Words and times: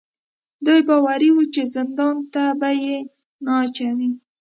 دوی 0.65 0.79
باوري 0.87 1.29
وو 1.33 1.43
چې 1.53 1.61
زندان 1.75 2.15
ته 2.33 2.43
به 2.59 2.69
یې 2.83 2.97
نه 3.43 3.51
اچوي. 3.63 4.09